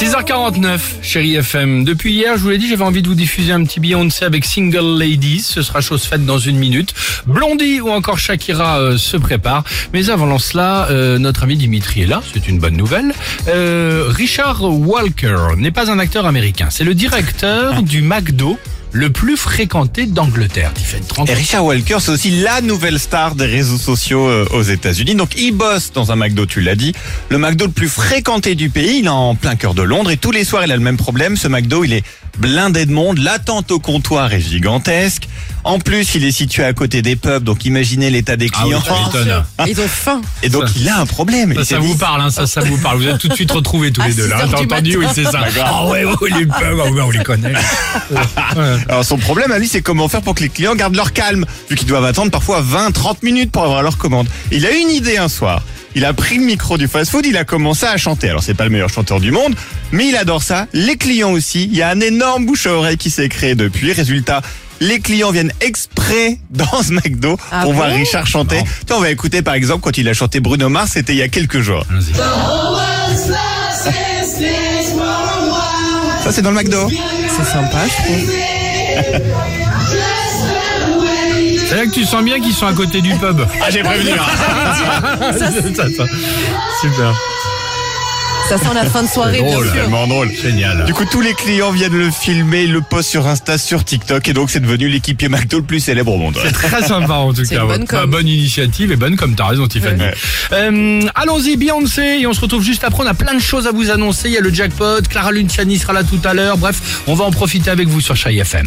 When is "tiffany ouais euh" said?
99.68-101.02